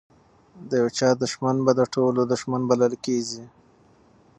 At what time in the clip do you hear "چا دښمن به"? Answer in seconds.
0.97-1.71